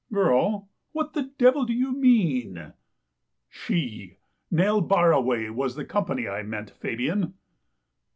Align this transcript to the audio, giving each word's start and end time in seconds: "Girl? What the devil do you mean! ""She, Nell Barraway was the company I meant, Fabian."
"Girl? 0.11 0.67
What 0.93 1.13
the 1.13 1.31
devil 1.37 1.63
do 1.63 1.73
you 1.73 1.91
mean! 1.91 2.73
""She, 3.47 4.17
Nell 4.49 4.81
Barraway 4.81 5.53
was 5.53 5.75
the 5.75 5.85
company 5.85 6.27
I 6.27 6.41
meant, 6.41 6.71
Fabian." 6.71 7.35